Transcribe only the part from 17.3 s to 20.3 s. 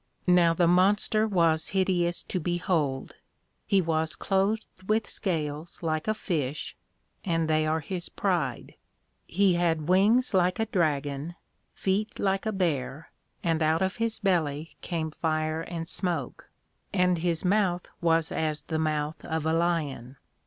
mouth was as the mouth of a Lion.